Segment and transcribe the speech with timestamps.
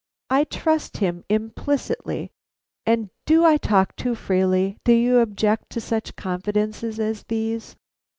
[0.31, 2.31] I trust him implicitly,
[2.87, 4.79] and Do I talk too freely?
[4.83, 7.75] Do you object to such confidences as these?"